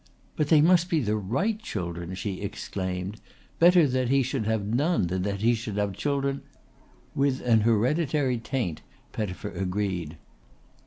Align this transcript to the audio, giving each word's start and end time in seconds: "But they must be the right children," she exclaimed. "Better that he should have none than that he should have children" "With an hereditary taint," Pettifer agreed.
"But 0.35 0.47
they 0.47 0.61
must 0.61 0.89
be 0.89 0.99
the 0.99 1.15
right 1.15 1.59
children," 1.61 2.15
she 2.15 2.41
exclaimed. 2.41 3.21
"Better 3.59 3.85
that 3.85 4.09
he 4.09 4.23
should 4.23 4.47
have 4.47 4.65
none 4.65 5.05
than 5.05 5.21
that 5.21 5.41
he 5.41 5.53
should 5.53 5.77
have 5.77 5.93
children" 5.93 6.41
"With 7.13 7.39
an 7.41 7.61
hereditary 7.61 8.39
taint," 8.39 8.81
Pettifer 9.11 9.51
agreed. 9.51 10.17